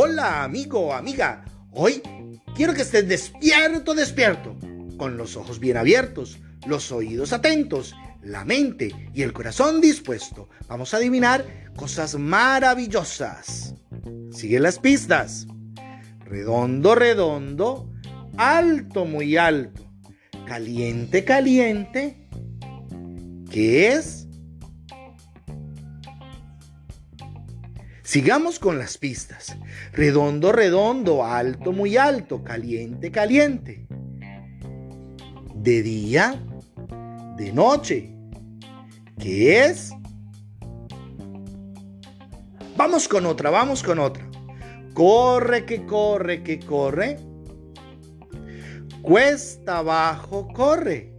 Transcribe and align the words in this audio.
Hola 0.00 0.44
amigo, 0.44 0.94
amiga. 0.94 1.44
Hoy 1.72 2.00
quiero 2.54 2.72
que 2.72 2.82
estés 2.82 3.08
despierto, 3.08 3.94
despierto, 3.94 4.56
con 4.96 5.16
los 5.16 5.36
ojos 5.36 5.58
bien 5.58 5.76
abiertos, 5.76 6.38
los 6.68 6.92
oídos 6.92 7.32
atentos, 7.32 7.96
la 8.22 8.44
mente 8.44 8.94
y 9.12 9.22
el 9.22 9.32
corazón 9.32 9.80
dispuesto. 9.80 10.50
Vamos 10.68 10.94
a 10.94 10.98
adivinar 10.98 11.44
cosas 11.74 12.14
maravillosas. 12.14 13.74
Sigue 14.30 14.60
las 14.60 14.78
pistas. 14.78 15.48
Redondo, 16.20 16.94
redondo, 16.94 17.92
alto, 18.36 19.04
muy 19.04 19.36
alto, 19.36 19.82
caliente, 20.46 21.24
caliente. 21.24 22.28
¿Qué 23.50 23.88
es? 23.88 24.27
Sigamos 28.08 28.58
con 28.58 28.78
las 28.78 28.96
pistas. 28.96 29.54
Redondo, 29.92 30.50
redondo, 30.50 31.26
alto, 31.26 31.72
muy 31.72 31.98
alto, 31.98 32.42
caliente, 32.42 33.10
caliente. 33.10 33.86
De 35.54 35.82
día, 35.82 36.42
de 37.36 37.52
noche. 37.52 38.16
¿Qué 39.18 39.62
es? 39.66 39.90
Vamos 42.78 43.08
con 43.08 43.26
otra, 43.26 43.50
vamos 43.50 43.82
con 43.82 43.98
otra. 43.98 44.26
Corre, 44.94 45.66
que 45.66 45.84
corre, 45.84 46.42
que 46.42 46.60
corre. 46.60 47.18
Cuesta 49.02 49.80
abajo, 49.80 50.48
corre. 50.54 51.12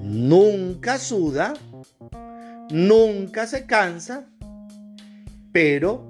Nunca 0.00 0.96
suda, 0.96 1.54
nunca 2.70 3.48
se 3.48 3.66
cansa 3.66 4.28
pero 5.52 6.08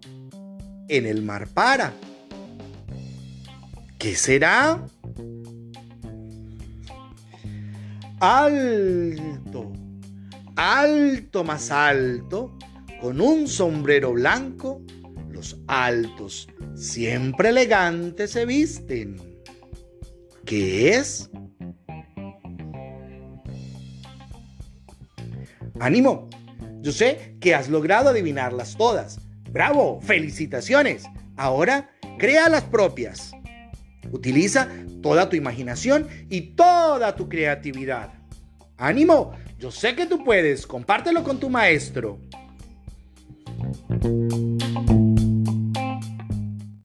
en 0.88 1.06
el 1.06 1.22
mar 1.22 1.48
para. 1.48 1.92
¿Qué 3.98 4.14
será? 4.14 4.84
Alto, 8.20 9.72
alto 10.56 11.44
más 11.44 11.70
alto, 11.70 12.56
con 13.00 13.20
un 13.20 13.48
sombrero 13.48 14.12
blanco, 14.12 14.80
los 15.30 15.58
altos, 15.66 16.48
siempre 16.74 17.48
elegantes 17.48 18.30
se 18.30 18.46
visten. 18.46 19.20
¿Qué 20.44 20.90
es? 20.94 21.30
Ánimo, 25.80 26.28
yo 26.80 26.92
sé 26.92 27.36
que 27.40 27.54
has 27.56 27.68
logrado 27.68 28.10
adivinarlas 28.10 28.76
todas. 28.76 29.18
Bravo, 29.53 30.00
felicitaciones. 30.00 31.05
Ahora 31.36 31.91
crea 32.19 32.48
las 32.48 32.62
propias. 32.64 33.33
Utiliza 34.11 34.69
toda 35.03 35.28
tu 35.28 35.36
imaginación 35.36 36.09
y 36.31 36.55
toda 36.55 37.14
tu 37.14 37.28
creatividad. 37.28 38.14
Ánimo, 38.78 39.33
yo 39.59 39.70
sé 39.70 39.94
que 39.94 40.06
tú 40.06 40.25
puedes, 40.25 40.67
compártelo 40.67 41.22
con 41.22 41.39
tu 41.39 41.50
maestro. 41.50 42.19